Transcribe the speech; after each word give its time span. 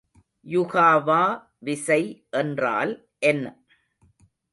யுகாவா 0.45 1.23
விசை 1.59 1.99
என்றால் 2.31 2.93
என்ன? 3.23 3.45